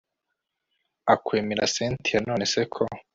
akwemera 1.13 1.63
cyntia 1.73 2.17
nonese 2.21 2.61
ko 2.73 2.83